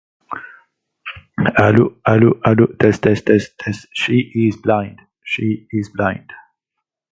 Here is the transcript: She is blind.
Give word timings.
She 3.93 4.31
is 4.33 4.55
blind. 5.91 6.31